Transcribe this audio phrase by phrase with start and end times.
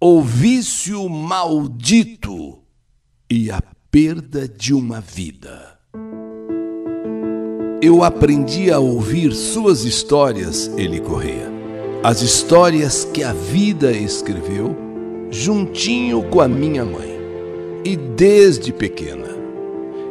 [0.00, 2.60] o vício maldito
[3.28, 3.60] e a
[3.90, 5.76] perda de uma vida.
[7.82, 11.50] Eu aprendi a ouvir suas histórias, ele Correia.
[12.04, 14.76] As histórias que a vida escreveu,
[15.32, 17.18] juntinho com a minha mãe.
[17.84, 19.26] E desde pequena.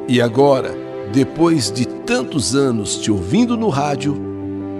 [0.05, 0.75] E agora,
[1.13, 4.17] depois de tantos anos te ouvindo no rádio,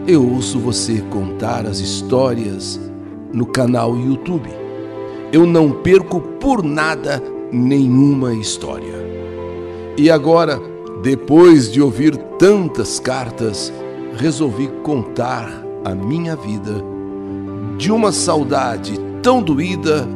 [0.06, 2.78] eu ouço você contar as histórias
[3.32, 4.67] no canal YouTube
[5.32, 8.96] eu não perco por nada nenhuma história.
[9.98, 10.62] E agora,
[11.02, 13.74] depois de ouvir tantas cartas,
[14.16, 15.50] resolvi contar
[15.84, 16.84] a minha vida
[17.78, 20.08] de uma saudade tão doída,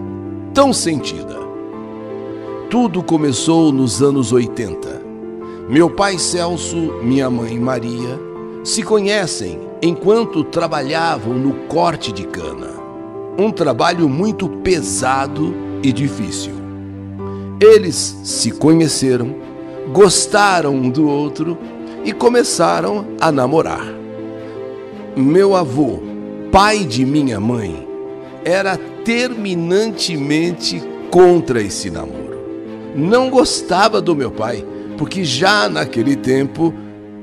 [0.54, 1.40] tão sentida.
[2.70, 5.02] Tudo começou nos anos 80.
[5.70, 8.20] Meu pai Celso, minha mãe Maria,
[8.64, 12.81] se conhecem enquanto trabalhavam no corte de cana
[13.38, 15.54] um trabalho muito pesado
[15.84, 16.54] e difícil.
[17.60, 19.36] Eles se conheceram,
[19.92, 21.58] gostaram um do outro
[22.04, 23.86] e começaram a namorar.
[25.16, 26.00] Meu avô,
[26.52, 27.88] pai de minha mãe,
[28.44, 32.40] era terminantemente contra esse namoro.
[32.96, 34.66] Não gostava do meu pai,
[34.98, 36.74] porque já naquele tempo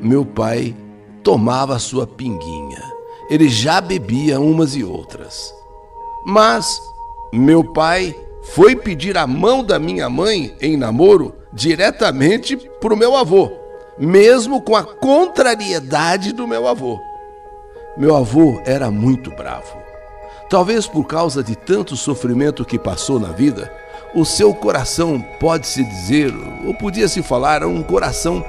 [0.00, 0.74] meu pai
[1.22, 2.82] tomava sua pinguinha.
[3.28, 5.57] Ele já bebia umas e outras.
[6.24, 6.80] Mas
[7.32, 13.16] meu pai foi pedir a mão da minha mãe em namoro diretamente para o meu
[13.16, 13.50] avô,
[13.98, 16.98] mesmo com a contrariedade do meu avô.
[17.96, 19.76] Meu avô era muito bravo.
[20.48, 23.70] Talvez por causa de tanto sofrimento que passou na vida,
[24.14, 26.32] o seu coração pode-se dizer,
[26.64, 28.44] ou podia-se falar, um coração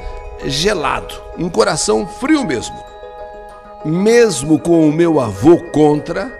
[0.45, 2.75] gelado, um coração frio mesmo.
[3.83, 6.38] Mesmo com o meu avô contra,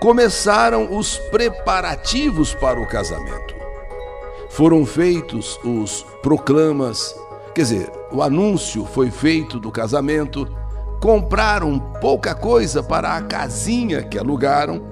[0.00, 3.54] começaram os preparativos para o casamento.
[4.48, 7.14] Foram feitos os proclamas,
[7.54, 10.48] quer dizer, o anúncio foi feito do casamento,
[11.00, 14.82] compraram pouca coisa para a casinha que alugaram.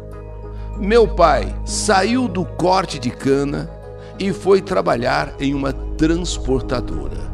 [0.76, 3.70] Meu pai saiu do corte de cana
[4.18, 7.26] e foi trabalhar em uma transportadora.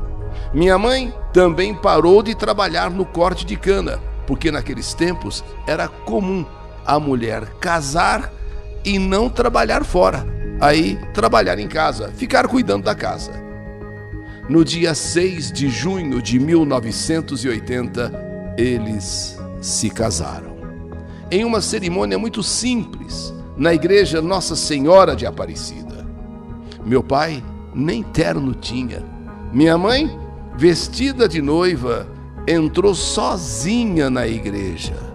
[0.53, 6.45] Minha mãe também parou de trabalhar no corte de cana, porque naqueles tempos era comum
[6.87, 8.33] a mulher casar
[8.85, 10.27] e não trabalhar fora.
[10.61, 13.33] Aí, trabalhar em casa, ficar cuidando da casa.
[14.49, 20.53] No dia 6 de junho de 1980, eles se casaram.
[21.31, 26.07] Em uma cerimônia muito simples, na igreja Nossa Senhora de Aparecida.
[26.85, 27.43] Meu pai
[27.75, 29.03] nem terno tinha.
[29.53, 30.11] Minha mãe,
[30.57, 32.07] vestida de noiva,
[32.47, 35.12] entrou sozinha na igreja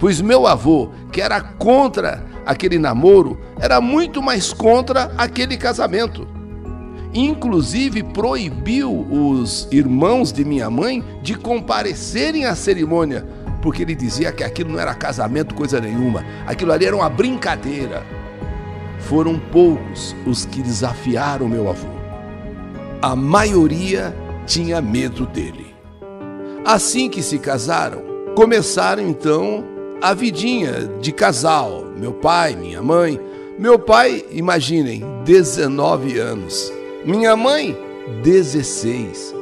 [0.00, 6.26] pois meu avô, que era contra aquele namoro, era muito mais contra aquele casamento.
[7.12, 13.26] Inclusive proibiu os irmãos de minha mãe de comparecerem à cerimônia,
[13.60, 18.02] porque ele dizia que aquilo não era casamento, coisa nenhuma, aquilo ali era uma brincadeira.
[19.00, 21.88] Foram poucos os que desafiaram meu avô.
[23.02, 24.14] A maioria
[24.46, 25.74] tinha medo dele.
[26.64, 28.02] Assim que se casaram,
[28.34, 29.64] começaram então
[30.00, 33.20] a vidinha de casal, meu pai, minha mãe.
[33.58, 36.72] Meu pai, imaginem, 19 anos.
[37.04, 37.76] Minha mãe,
[38.22, 39.34] 16.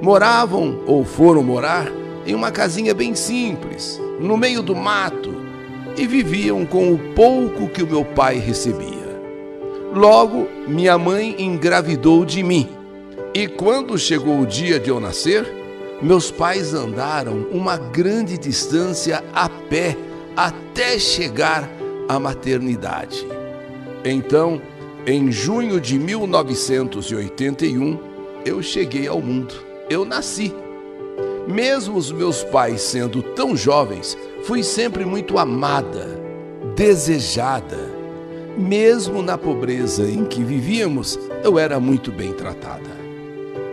[0.00, 1.92] Moravam ou foram morar
[2.26, 5.34] em uma casinha bem simples, no meio do mato,
[5.98, 9.20] e viviam com o pouco que o meu pai recebia.
[9.94, 12.68] Logo, minha mãe engravidou de mim.
[13.34, 15.46] E quando chegou o dia de eu nascer,
[16.00, 19.96] meus pais andaram uma grande distância a pé
[20.36, 21.68] até chegar
[22.08, 23.26] à maternidade.
[24.04, 24.60] Então,
[25.06, 27.98] em junho de 1981,
[28.44, 29.54] eu cheguei ao mundo.
[29.88, 30.54] Eu nasci.
[31.48, 36.20] Mesmo os meus pais sendo tão jovens, fui sempre muito amada,
[36.74, 37.96] desejada.
[38.58, 42.96] Mesmo na pobreza em que vivíamos, eu era muito bem tratada.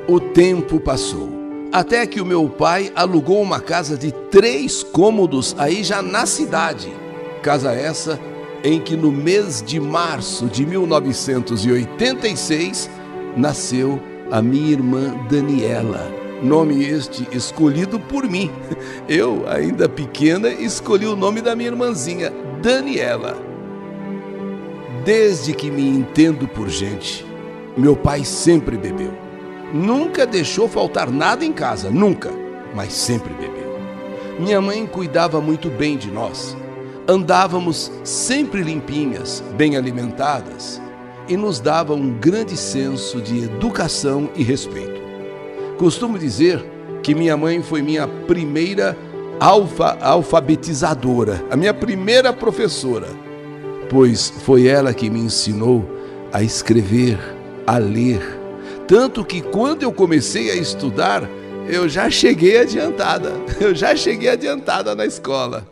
[0.07, 1.32] O tempo passou
[1.73, 6.93] até que o meu pai alugou uma casa de três cômodos aí já na cidade.
[7.41, 8.19] Casa essa
[8.63, 12.87] em que no mês de março de 1986
[13.35, 13.99] nasceu
[14.31, 16.11] a minha irmã Daniela.
[16.43, 18.51] Nome este escolhido por mim.
[19.09, 22.31] Eu, ainda pequena, escolhi o nome da minha irmãzinha,
[22.61, 23.35] Daniela.
[25.03, 27.25] Desde que me entendo por gente,
[27.75, 29.22] meu pai sempre bebeu.
[29.73, 32.29] Nunca deixou faltar nada em casa, nunca,
[32.75, 33.75] mas sempre bebeu.
[34.39, 36.55] Minha mãe cuidava muito bem de nós.
[37.07, 40.79] Andávamos sempre limpinhas, bem alimentadas
[41.27, 45.01] e nos dava um grande senso de educação e respeito.
[45.77, 46.63] Costumo dizer
[47.01, 48.95] que minha mãe foi minha primeira
[49.39, 53.07] alfa, alfabetizadora, a minha primeira professora,
[53.89, 55.83] pois foi ela que me ensinou
[56.31, 57.19] a escrever,
[57.65, 58.42] a ler.
[58.93, 61.27] Tanto que quando eu comecei a estudar,
[61.67, 65.67] eu já cheguei adiantada, eu já cheguei adiantada na escola.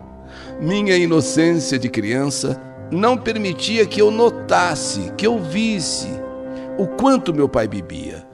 [0.59, 2.59] Minha inocência de criança
[2.89, 6.09] não permitia que eu notasse, que eu visse
[6.79, 8.25] o quanto meu pai bebia.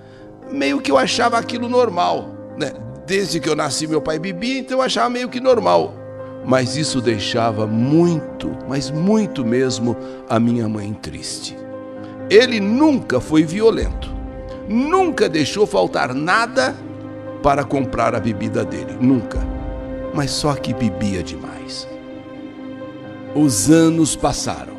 [0.49, 2.71] Meio que eu achava aquilo normal, né?
[3.05, 5.93] Desde que eu nasci, meu pai bebia, então eu achava meio que normal.
[6.45, 9.97] Mas isso deixava muito, mas muito mesmo,
[10.29, 11.57] a minha mãe triste.
[12.29, 14.15] Ele nunca foi violento,
[14.67, 16.75] nunca deixou faltar nada
[17.41, 19.39] para comprar a bebida dele, nunca.
[20.13, 21.87] Mas só que bebia demais.
[23.35, 24.75] Os anos passaram.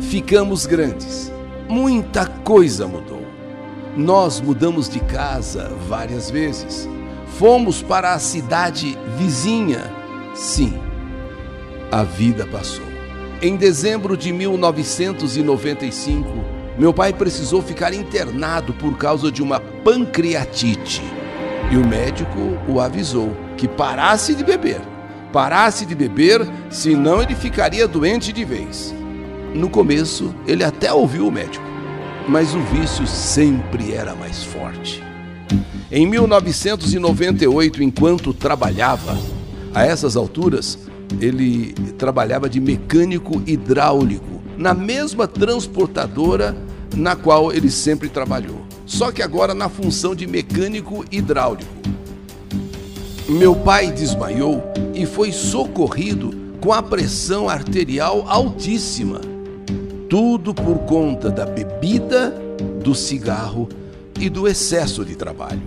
[0.00, 1.32] Ficamos grandes.
[1.68, 3.24] Muita coisa mudou.
[3.96, 6.88] Nós mudamos de casa várias vezes.
[7.38, 9.90] Fomos para a cidade vizinha.
[10.34, 10.78] Sim,
[11.90, 12.84] a vida passou.
[13.40, 16.28] Em dezembro de 1995,
[16.78, 21.02] meu pai precisou ficar internado por causa de uma pancreatite.
[21.70, 24.80] E o médico o avisou que parasse de beber
[25.36, 28.94] parasse de beber, senão ele ficaria doente de vez.
[29.54, 31.62] No começo, ele até ouviu o médico,
[32.26, 35.04] mas o vício sempre era mais forte.
[35.92, 39.14] Em 1998, enquanto trabalhava,
[39.74, 40.78] a essas alturas,
[41.20, 46.56] ele trabalhava de mecânico hidráulico na mesma transportadora
[46.94, 51.70] na qual ele sempre trabalhou, só que agora na função de mecânico hidráulico.
[53.28, 54.62] Meu pai desmaiou
[54.94, 59.20] e foi socorrido com a pressão arterial altíssima.
[60.08, 62.30] Tudo por conta da bebida,
[62.82, 63.68] do cigarro
[64.20, 65.62] e do excesso de trabalho.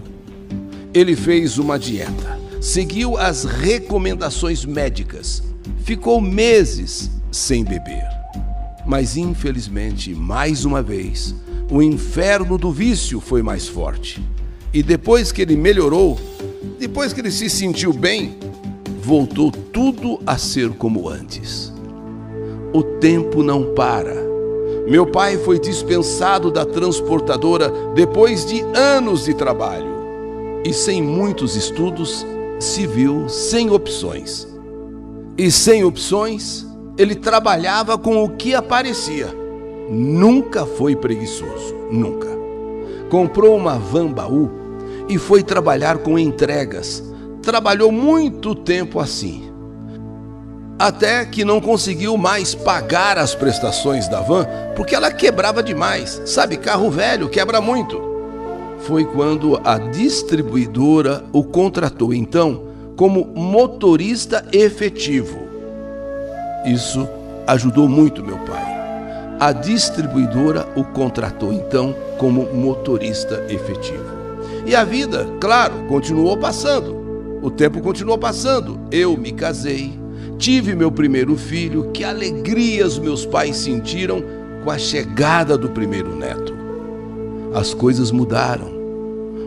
[0.94, 5.44] Ele fez uma dieta, seguiu as recomendações médicas,
[5.84, 8.19] ficou meses sem beber.
[8.90, 11.36] Mas infelizmente, mais uma vez,
[11.70, 14.20] o inferno do vício foi mais forte.
[14.74, 16.20] E depois que ele melhorou,
[16.80, 18.36] depois que ele se sentiu bem,
[19.00, 21.72] voltou tudo a ser como antes.
[22.74, 24.16] O tempo não para.
[24.88, 29.94] Meu pai foi dispensado da transportadora depois de anos de trabalho
[30.66, 32.26] e, sem muitos estudos,
[32.60, 34.48] se viu sem opções.
[35.38, 36.66] E sem opções,
[37.00, 39.34] ele trabalhava com o que aparecia.
[39.90, 42.28] Nunca foi preguiçoso, nunca.
[43.10, 44.52] Comprou uma van baú
[45.08, 47.02] e foi trabalhar com entregas.
[47.42, 49.50] Trabalhou muito tempo assim.
[50.78, 56.22] Até que não conseguiu mais pagar as prestações da van porque ela quebrava demais.
[56.26, 57.98] Sabe, carro velho quebra muito.
[58.80, 62.68] Foi quando a distribuidora o contratou então
[62.98, 65.49] como motorista efetivo.
[66.66, 67.08] Isso
[67.48, 68.80] ajudou muito meu pai.
[69.40, 74.04] A distribuidora o contratou então como motorista efetivo.
[74.66, 77.40] E a vida, claro, continuou passando.
[77.42, 78.78] O tempo continuou passando.
[78.92, 79.98] Eu me casei,
[80.38, 81.90] tive meu primeiro filho.
[81.92, 84.22] Que alegrias meus pais sentiram
[84.64, 86.54] com a chegada do primeiro neto.
[87.54, 88.70] As coisas mudaram,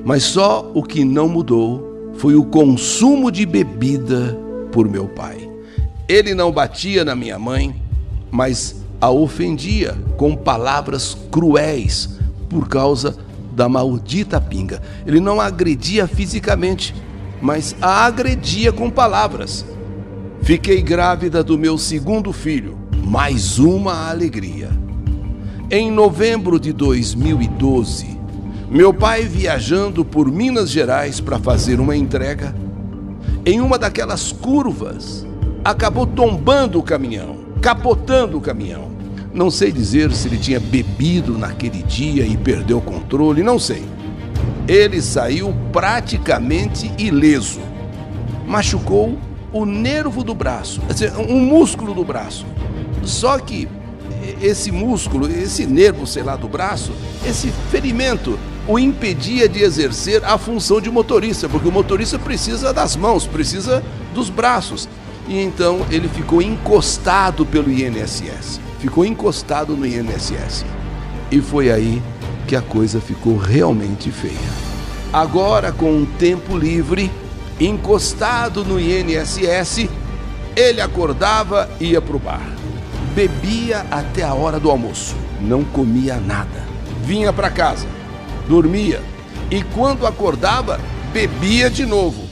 [0.05, 4.37] mas só o que não mudou foi o consumo de bebida
[4.73, 5.52] por meu pai.
[6.09, 7.75] Ele não batia na minha mãe,
[8.31, 12.19] mas a ofendia com palavras cruéis
[12.49, 13.17] por causa
[13.53, 14.81] da maldita pinga.
[15.07, 16.95] Ele não agredia fisicamente,
[17.41, 19.65] mas a agredia com palavras.
[20.43, 24.71] Fiquei grávida do meu segundo filho, mais uma alegria.
[25.71, 28.19] Em novembro de 2012,
[28.71, 32.55] meu pai viajando por Minas Gerais para fazer uma entrega,
[33.45, 35.27] em uma daquelas curvas,
[35.65, 38.91] acabou tombando o caminhão, capotando o caminhão.
[39.33, 43.85] Não sei dizer se ele tinha bebido naquele dia e perdeu o controle, não sei.
[44.69, 47.61] Ele saiu praticamente ileso.
[48.47, 49.19] Machucou
[49.53, 50.81] o nervo do braço,
[51.29, 52.45] um músculo do braço.
[53.03, 53.69] Só que
[54.41, 56.93] esse músculo, esse nervo, sei lá, do braço,
[57.27, 62.95] esse ferimento o impedia de exercer a função de motorista, porque o motorista precisa das
[62.95, 63.83] mãos, precisa
[64.15, 64.89] dos braços.
[65.29, 70.65] E então ele ficou encostado pelo INSS ficou encostado no INSS.
[71.31, 72.03] E foi aí
[72.49, 74.35] que a coisa ficou realmente feia.
[75.13, 77.09] Agora, com um tempo livre,
[77.61, 79.89] encostado no INSS,
[80.55, 82.47] Ele acordava e ia para o bar.
[83.15, 85.15] Bebia até a hora do almoço.
[85.41, 86.67] Não comia nada.
[87.05, 87.87] Vinha para casa.
[88.47, 89.01] Dormia.
[89.51, 90.79] E quando acordava,
[91.11, 92.23] bebia de novo.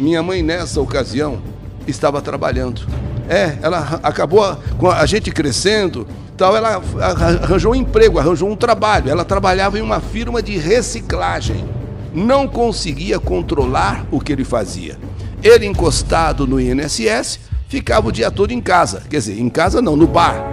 [0.00, 1.40] Minha mãe, nessa ocasião,
[1.86, 2.86] estava trabalhando.
[3.28, 9.10] É, ela acabou com a gente crescendo, tal, ela arranjou um emprego, arranjou um trabalho.
[9.10, 11.64] Ela trabalhava em uma firma de reciclagem.
[12.12, 14.98] Não conseguia controlar o que ele fazia.
[15.42, 19.02] Ele encostado no INSS, ficava o dia todo em casa.
[19.08, 20.52] Quer dizer, em casa não, no bar.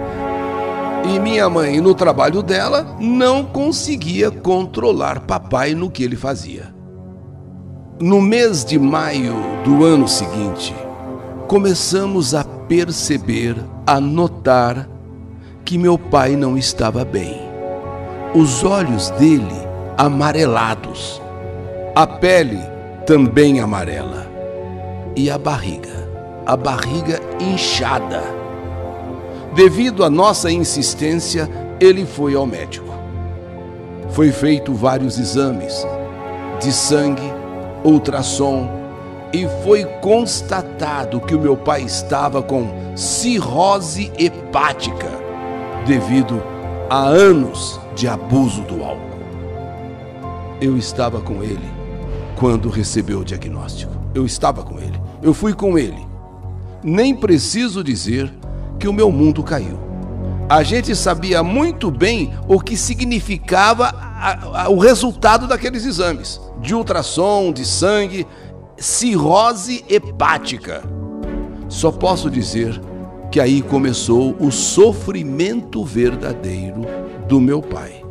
[1.04, 6.74] E minha mãe, no trabalho dela, não conseguia controlar papai no que ele fazia.
[8.00, 9.34] No mês de maio
[9.64, 10.74] do ano seguinte,
[11.50, 14.88] começamos a perceber, a notar
[15.64, 17.40] que meu pai não estava bem.
[18.32, 19.66] Os olhos dele
[19.98, 21.20] amarelados,
[21.92, 22.60] a pele
[23.04, 24.30] também amarela
[25.16, 26.08] e a barriga,
[26.46, 28.22] a barriga inchada.
[29.52, 32.94] Devido à nossa insistência, ele foi ao médico.
[34.10, 35.84] Foi feito vários exames
[36.60, 37.28] de sangue,
[37.82, 38.79] ultrassom,
[39.32, 45.08] e foi constatado que o meu pai estava com cirrose hepática
[45.86, 46.42] devido
[46.88, 49.00] a anos de abuso do álcool.
[50.60, 51.70] Eu estava com ele
[52.36, 53.92] quando recebeu o diagnóstico.
[54.14, 55.00] Eu estava com ele.
[55.22, 56.06] Eu fui com ele.
[56.82, 58.32] Nem preciso dizer
[58.78, 59.78] que o meu mundo caiu.
[60.48, 66.74] A gente sabia muito bem o que significava a, a, o resultado daqueles exames de
[66.74, 68.26] ultrassom, de sangue
[68.80, 70.82] cirrose hepática.
[71.68, 72.80] Só posso dizer
[73.30, 76.80] que aí começou o sofrimento verdadeiro
[77.28, 78.02] do meu pai.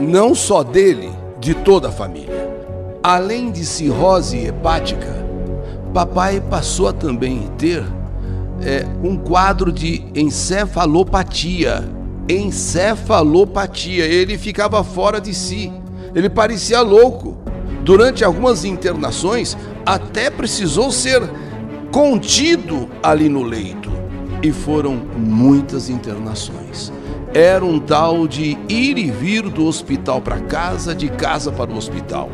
[0.00, 2.50] Não só dele, de toda a família.
[3.02, 5.14] Além de cirrose hepática,
[5.92, 7.84] papai passou a também ter
[8.62, 11.84] é, um quadro de encefalopatia.
[12.26, 14.06] Encefalopatia.
[14.06, 15.70] Ele ficava fora de si.
[16.14, 17.44] Ele parecia louco.
[17.84, 21.20] Durante algumas internações, até precisou ser
[21.92, 23.92] contido ali no leito.
[24.42, 26.90] E foram muitas internações.
[27.34, 31.76] Era um tal de ir e vir do hospital para casa, de casa para o
[31.76, 32.30] hospital.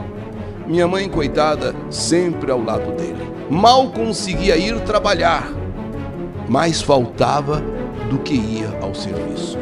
[0.69, 3.29] Minha mãe, coitada, sempre ao lado dele.
[3.51, 5.51] Mal conseguia ir trabalhar,
[6.49, 7.61] mais faltava
[8.09, 9.59] do que ia ao serviço.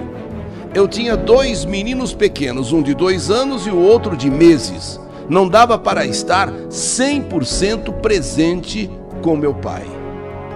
[0.75, 5.49] Eu tinha dois meninos pequenos, um de dois anos e o outro de meses não
[5.49, 8.91] dava para estar 100% presente
[9.23, 9.85] com meu pai.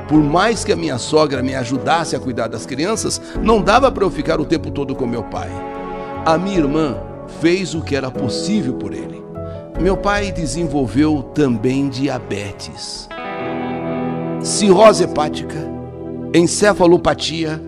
[0.09, 4.05] Por mais que a minha sogra me ajudasse a cuidar das crianças, não dava para
[4.05, 5.51] eu ficar o tempo todo com meu pai.
[6.25, 6.97] A minha irmã
[7.41, 9.23] fez o que era possível por ele.
[9.81, 13.09] Meu pai desenvolveu também diabetes,
[14.41, 15.59] cirrose hepática,
[16.35, 17.61] encefalopatia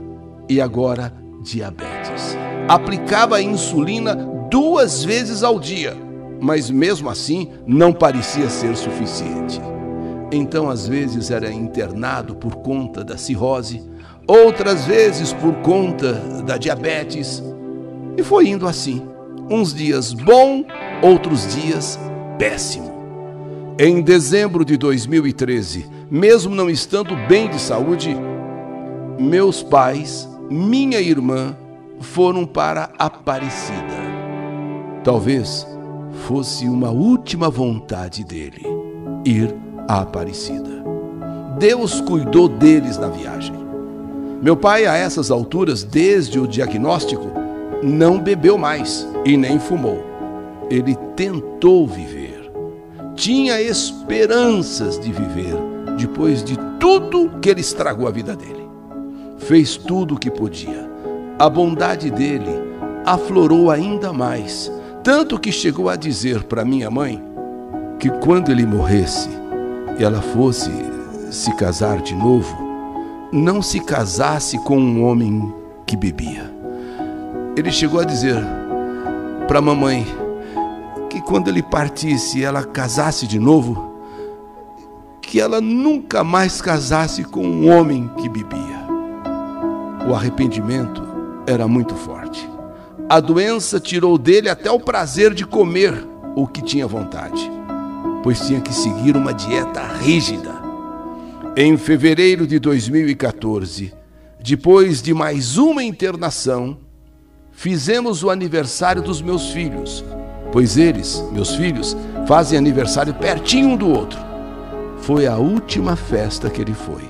[0.48, 2.36] e agora diabetes.
[2.68, 4.14] Aplicava insulina
[4.50, 6.03] duas vezes ao dia
[6.44, 9.58] mas mesmo assim não parecia ser suficiente.
[10.30, 13.82] Então, às vezes, era internado por conta da cirrose,
[14.26, 16.12] outras vezes por conta
[16.44, 17.42] da diabetes,
[18.18, 19.02] e foi indo assim.
[19.48, 20.64] Uns dias bom,
[21.02, 21.98] outros dias
[22.38, 22.92] péssimo.
[23.78, 28.14] Em dezembro de 2013, mesmo não estando bem de saúde,
[29.18, 31.56] meus pais, minha irmã,
[32.00, 34.04] foram para Aparecida.
[35.02, 35.73] Talvez
[36.26, 38.62] fosse uma última vontade dele,
[39.26, 39.54] ir
[39.86, 40.82] à Aparecida.
[41.58, 43.54] Deus cuidou deles na viagem.
[44.40, 47.26] Meu pai, a essas alturas, desde o diagnóstico,
[47.82, 50.02] não bebeu mais e nem fumou.
[50.70, 52.50] Ele tentou viver.
[53.14, 55.54] Tinha esperanças de viver
[55.98, 58.66] depois de tudo que ele estragou a vida dele.
[59.38, 60.90] Fez tudo o que podia.
[61.38, 62.50] A bondade dele
[63.04, 64.72] aflorou ainda mais
[65.04, 67.22] tanto que chegou a dizer para minha mãe
[68.00, 69.28] que quando ele morresse
[69.98, 70.70] e ela fosse
[71.30, 72.56] se casar de novo,
[73.30, 75.52] não se casasse com um homem
[75.86, 76.50] que bebia.
[77.54, 78.42] Ele chegou a dizer
[79.46, 80.06] para a mamãe
[81.10, 83.92] que quando ele partisse e ela casasse de novo,
[85.20, 88.84] que ela nunca mais casasse com um homem que bebia.
[90.08, 91.02] O arrependimento
[91.46, 92.23] era muito forte.
[93.08, 95.92] A doença tirou dele até o prazer de comer
[96.34, 97.50] o que tinha vontade,
[98.22, 100.54] pois tinha que seguir uma dieta rígida.
[101.54, 103.92] Em fevereiro de 2014,
[104.40, 106.78] depois de mais uma internação,
[107.52, 110.02] fizemos o aniversário dos meus filhos,
[110.50, 111.94] pois eles, meus filhos,
[112.26, 114.18] fazem aniversário pertinho um do outro.
[114.96, 117.02] Foi a última festa que ele foi.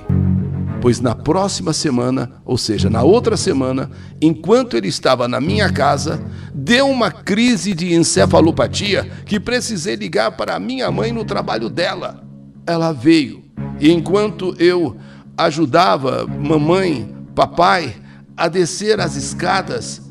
[0.85, 3.89] Pois na próxima semana, ou seja, na outra semana,
[4.21, 6.23] enquanto ele estava na minha casa,
[6.53, 12.23] deu uma crise de encefalopatia que precisei ligar para minha mãe no trabalho dela.
[12.67, 13.41] Ela veio
[13.79, 14.95] e enquanto eu
[15.35, 17.95] ajudava mamãe, papai
[18.37, 20.03] a descer as escadas,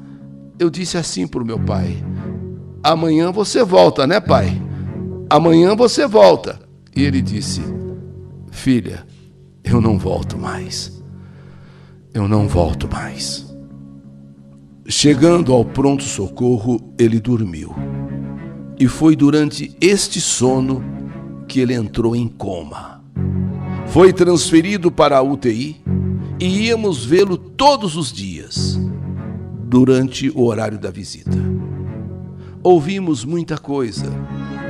[0.59, 2.05] eu disse assim para o meu pai:
[2.83, 4.61] Amanhã você volta, né, pai?
[5.31, 6.59] Amanhã você volta.
[6.97, 7.63] E ele disse:
[8.51, 9.07] Filha,
[9.65, 11.03] eu não volto mais.
[12.13, 13.45] Eu não volto mais.
[14.87, 17.75] Chegando ao pronto-socorro, ele dormiu.
[18.79, 20.85] E foi durante este sono
[21.49, 23.03] que ele entrou em coma.
[23.87, 25.81] Foi transferido para a UTI
[26.39, 28.79] e íamos vê-lo todos os dias,
[29.65, 31.39] durante o horário da visita.
[32.63, 34.11] Ouvimos muita coisa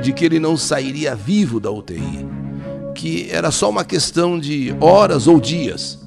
[0.01, 2.25] de que ele não sairia vivo da UTI,
[2.95, 5.99] que era só uma questão de horas ou dias,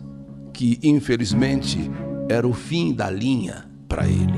[0.53, 1.91] que infelizmente
[2.29, 4.35] era o fim da linha para ele.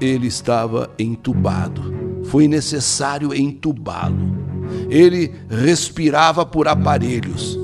[0.00, 1.92] Ele estava entubado,
[2.24, 4.48] foi necessário entubá-lo.
[4.88, 7.58] Ele respirava por aparelhos,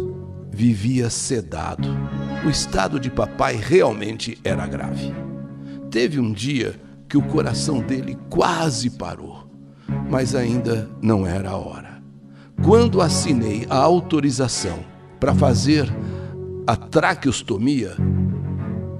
[0.51, 1.89] vivia sedado.
[2.45, 5.15] O estado de papai realmente era grave.
[5.91, 6.75] Teve um dia
[7.09, 9.49] que o coração dele quase parou,
[10.11, 11.86] mas ainda não era a hora.
[12.63, 14.81] Quando assinei a autorização
[15.21, 15.93] para fazer
[16.67, 17.95] a traqueostomia,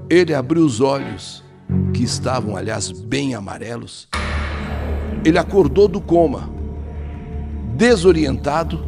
[0.09, 1.43] ele abriu os olhos,
[1.93, 4.07] que estavam, aliás, bem amarelos.
[5.25, 6.49] Ele acordou do coma,
[7.75, 8.85] desorientado,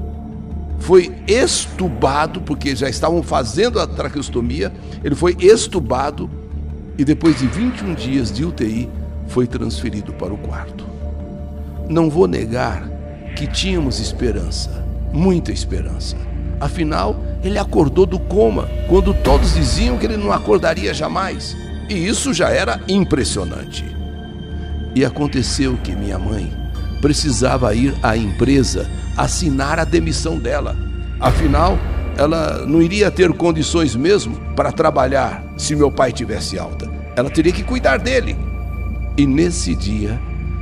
[0.77, 4.71] foi estubado, porque já estavam fazendo a traqueostomia,
[5.03, 6.29] ele foi estubado
[6.97, 8.89] e depois de 21 dias de UTI,
[9.27, 10.85] foi transferido para o quarto.
[11.89, 12.98] Não vou negar
[13.39, 16.17] que tínhamos esperança, muita esperança.
[16.59, 21.55] Afinal, ele acordou do coma quando todos diziam que ele não acordaria jamais.
[21.89, 23.85] E isso já era impressionante.
[24.93, 26.51] E aconteceu que minha mãe
[26.99, 30.75] precisava ir à empresa assinar a demissão dela.
[31.17, 31.79] Afinal,
[32.17, 36.91] ela não iria ter condições mesmo para trabalhar se meu pai tivesse alta.
[37.15, 38.35] Ela teria que cuidar dele.
[39.17, 40.19] E nesse dia,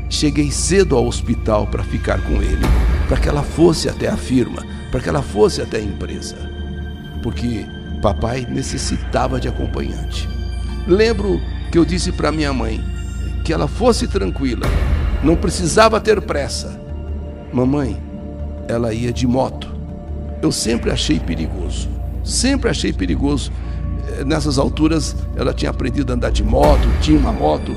[0.09, 2.65] cheguei cedo ao hospital para ficar com ele,
[3.07, 6.35] para que ela fosse até a firma, para que ela fosse até a empresa.
[7.21, 7.65] Porque
[8.01, 10.27] papai necessitava de acompanhante.
[10.87, 11.41] Lembro
[11.71, 12.83] que eu disse para minha mãe
[13.43, 14.67] que ela fosse tranquila,
[15.23, 16.79] não precisava ter pressa.
[17.51, 18.01] Mamãe,
[18.67, 19.75] ela ia de moto.
[20.41, 21.89] Eu sempre achei perigoso,
[22.23, 23.51] sempre achei perigoso.
[24.19, 27.75] Eh, nessas alturas, ela tinha aprendido a andar de moto, tinha uma moto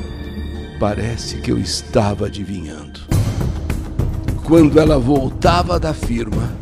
[0.80, 3.00] Parece que eu estava adivinhando.
[4.44, 6.56] Quando ela voltava da firma,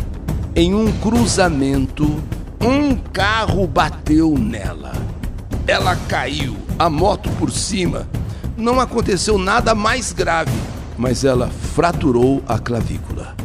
[0.57, 2.21] em um cruzamento,
[2.61, 4.91] um carro bateu nela.
[5.69, 8.09] Ela caiu, a moto por cima.
[8.57, 10.51] Não aconteceu nada mais grave,
[10.99, 13.37] mas ela fraturou a clavícula.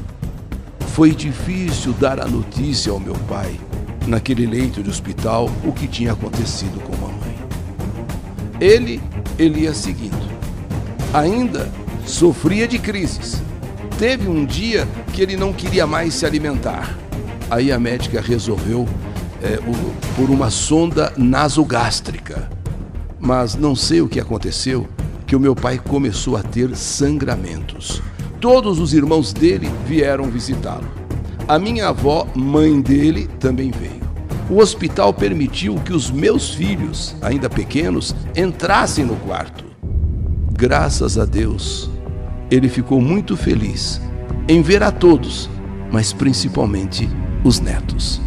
[0.87, 3.59] Foi difícil dar a notícia ao meu pai,
[4.07, 7.37] naquele leito de hospital, o que tinha acontecido com a mãe.
[8.59, 8.99] Ele,
[9.37, 10.32] ele ia seguindo
[11.13, 11.71] ainda
[12.05, 13.41] sofria de crises.
[13.97, 16.97] Teve um dia que ele não queria mais se alimentar.
[17.49, 18.87] Aí a médica resolveu
[19.41, 22.49] é, o, por uma sonda nasogástrica.
[23.19, 24.87] Mas não sei o que aconteceu,
[25.27, 28.01] que o meu pai começou a ter sangramentos.
[28.41, 30.91] Todos os irmãos dele vieram visitá-lo.
[31.47, 34.03] A minha avó, mãe dele, também veio.
[34.49, 39.72] O hospital permitiu que os meus filhos, ainda pequenos, entrassem no quarto.
[40.55, 41.89] Graças a Deus,
[42.49, 43.99] ele ficou muito feliz
[44.47, 45.49] em ver a todos,
[45.91, 47.09] mas principalmente
[47.43, 48.21] os netos.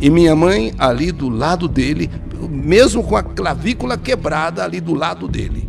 [0.00, 2.08] E minha mãe ali do lado dele,
[2.48, 5.68] mesmo com a clavícula quebrada ali do lado dele,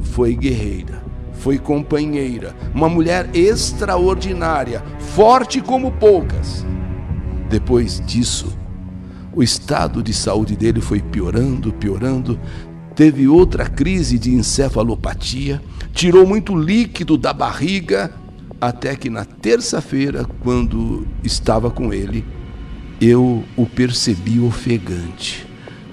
[0.00, 1.02] foi guerreira,
[1.32, 6.64] foi companheira, uma mulher extraordinária, forte como poucas.
[7.50, 8.56] Depois disso,
[9.34, 12.38] o estado de saúde dele foi piorando, piorando,
[12.94, 18.12] teve outra crise de encefalopatia, tirou muito líquido da barriga,
[18.60, 22.24] até que na terça-feira, quando estava com ele,
[23.00, 25.46] eu o percebi ofegante,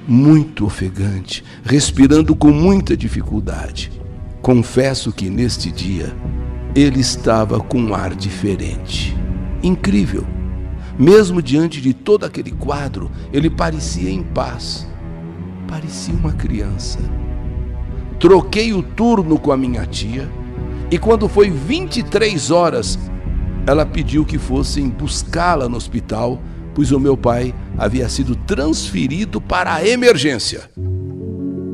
[0.07, 3.91] muito ofegante, respirando com muita dificuldade.
[4.41, 6.13] Confesso que neste dia
[6.75, 9.15] ele estava com um ar diferente.
[9.63, 10.25] Incrível.
[10.97, 14.88] Mesmo diante de todo aquele quadro, ele parecia em paz
[15.69, 16.99] parecia uma criança.
[18.19, 20.29] Troquei o turno com a minha tia
[20.91, 22.97] e quando foi 23 horas,
[23.67, 26.41] ela pediu que fossem buscá-la no hospital
[26.79, 30.69] pois o meu pai havia sido transferido para a emergência.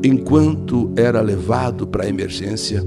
[0.02, 2.84] Enquanto era levado para a emergência,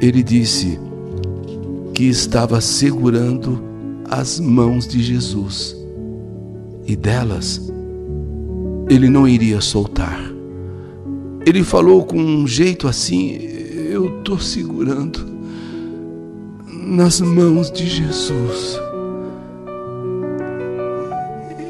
[0.00, 0.78] ele disse
[1.92, 3.60] que estava segurando
[4.08, 5.76] as mãos de Jesus
[6.86, 7.72] e delas
[8.88, 10.20] ele não iria soltar.
[11.44, 13.36] Ele falou com um jeito assim:
[13.90, 15.26] Eu estou segurando
[16.66, 18.78] nas mãos de Jesus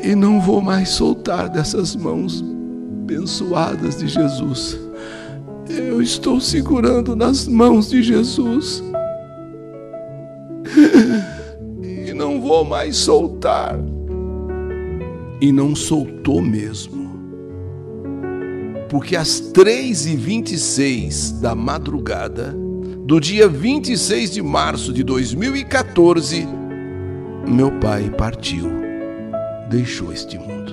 [0.02, 2.44] e não vou mais soltar dessas mãos
[3.02, 4.78] abençoadas de Jesus.
[5.68, 8.82] Eu estou segurando nas mãos de Jesus
[11.82, 13.78] e não vou mais soltar.
[15.40, 17.07] E não soltou mesmo.
[18.88, 22.54] Porque às 3h26 da madrugada
[23.04, 26.46] do dia 26 de março de 2014,
[27.46, 28.78] meu pai partiu
[29.68, 30.72] deixou este mundo.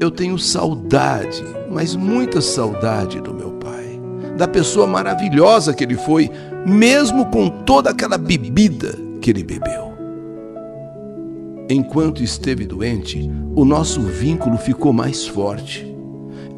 [0.00, 4.00] Eu tenho saudade, mas muita saudade do meu pai,
[4.36, 6.30] da pessoa maravilhosa que ele foi,
[6.64, 9.88] mesmo com toda aquela bebida que ele bebeu.
[11.68, 15.97] Enquanto esteve doente, o nosso vínculo ficou mais forte.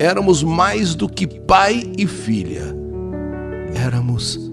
[0.01, 2.75] Éramos mais do que pai e filha.
[3.75, 4.51] Éramos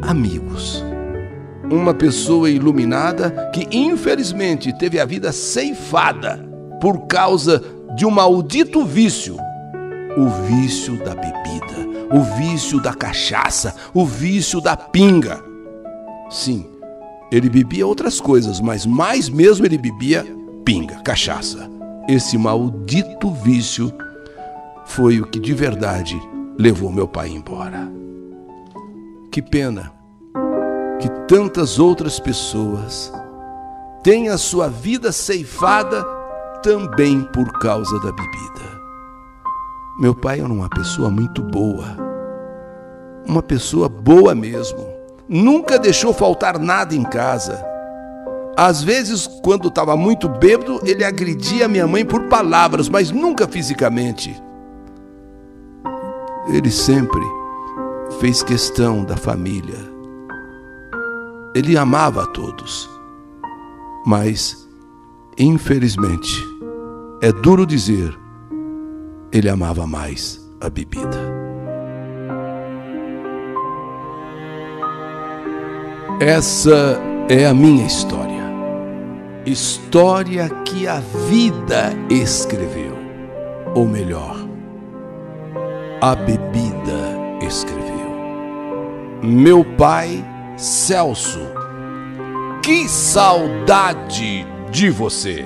[0.00, 0.82] amigos
[1.70, 6.42] uma pessoa iluminada que infelizmente teve a vida ceifada
[6.80, 7.62] por causa
[7.94, 9.36] de um maldito vício.
[10.16, 11.76] O vício da bebida,
[12.10, 15.44] o vício da cachaça, o vício da pinga.
[16.30, 16.64] Sim,
[17.30, 20.24] ele bebia outras coisas, mas mais mesmo ele bebia
[20.64, 21.70] pinga, cachaça.
[22.08, 23.92] Esse maldito vício
[24.86, 26.18] foi o que de verdade
[26.56, 27.90] levou meu pai embora.
[29.30, 29.92] Que pena
[30.98, 33.12] que tantas outras pessoas
[34.02, 36.02] têm a sua vida ceifada
[36.62, 38.76] também por causa da bebida.
[39.98, 41.96] Meu pai era uma pessoa muito boa,
[43.26, 44.86] uma pessoa boa mesmo.
[45.28, 47.62] Nunca deixou faltar nada em casa.
[48.56, 54.40] Às vezes, quando estava muito bêbado, ele agredia minha mãe por palavras, mas nunca fisicamente.
[56.48, 57.22] Ele sempre
[58.20, 59.96] fez questão da família
[61.56, 62.86] ele amava a todos.
[64.04, 64.68] Mas,
[65.38, 66.46] infelizmente,
[67.22, 68.14] é duro dizer,
[69.32, 71.16] ele amava mais a bebida.
[76.20, 78.44] Essa é a minha história.
[79.46, 82.94] História que a vida escreveu.
[83.74, 84.35] Ou melhor,
[86.00, 87.86] a bebida escreveu.
[89.22, 90.24] Meu pai
[90.56, 91.40] Celso,
[92.62, 95.44] que saudade de você!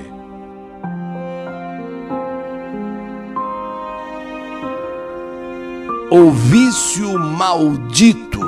[6.11, 8.41] O vício maldito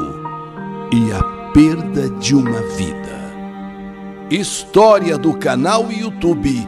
[0.92, 3.22] e a perda de uma vida.
[4.28, 6.66] História do canal YouTube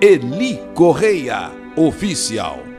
[0.00, 2.71] Eli Correia Oficial.